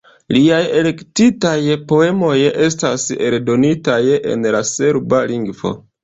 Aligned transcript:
Liaj 0.35 0.59
elektitaj 0.77 1.57
poemoj 1.91 2.37
estas 2.67 3.05
eldonitaj 3.27 3.99
en 4.31 4.47
la 4.57 4.63
serba 4.71 5.21
lingvo. 5.33 5.73